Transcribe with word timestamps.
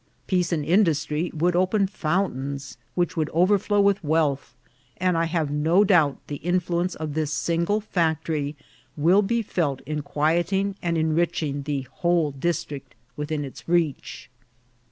Peace 0.25 0.51
and 0.51 0.65
industry 0.65 1.29
would 1.31 1.55
open 1.55 1.85
fountains 1.85 2.75
which 2.95 3.15
would 3.15 3.29
overflow 3.35 3.79
with 3.79 4.03
wealth; 4.03 4.55
and 4.97 5.15
I 5.15 5.25
have 5.25 5.51
no 5.51 5.83
doubt 5.83 6.17
the 6.25 6.39
influ 6.39 6.81
ence 6.81 6.95
of 6.95 7.13
this 7.13 7.31
single 7.31 7.79
factory 7.81 8.55
will 8.97 9.21
be 9.21 9.43
felt 9.43 9.81
in 9.81 10.01
quieting 10.01 10.75
and 10.81 10.97
enriching 10.97 11.61
the 11.61 11.81
whole 11.91 12.31
district 12.31 12.95
within 13.15 13.45
its 13.45 13.69
reach. 13.69 14.31